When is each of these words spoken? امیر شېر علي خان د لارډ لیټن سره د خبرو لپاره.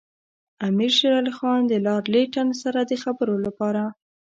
امیر 0.67 0.91
شېر 0.97 1.13
علي 1.19 1.33
خان 1.37 1.61
د 1.67 1.73
لارډ 1.85 2.05
لیټن 2.13 2.47
سره 2.61 2.79
د 2.89 2.91
خبرو 3.03 3.35
لپاره. 3.45 3.83